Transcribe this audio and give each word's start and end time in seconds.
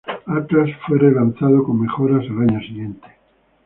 Atlas 0.25 0.67
fue 0.87 0.97
relanzado 0.97 1.63
con 1.63 1.79
mejoras 1.79 2.25
al 2.27 2.49
año 2.49 2.59
siguiente. 2.61 3.07